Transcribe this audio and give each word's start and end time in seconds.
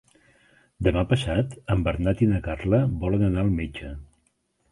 Demà 0.87 1.01
passat 1.09 1.53
en 1.75 1.83
Bernat 1.89 2.25
i 2.27 2.29
na 2.33 2.41
Carla 2.47 2.81
volen 3.05 3.27
anar 3.27 3.43
al 3.45 3.53
metge. 3.61 3.93